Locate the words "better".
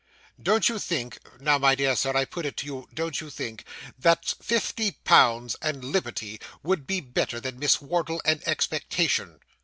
7.01-7.39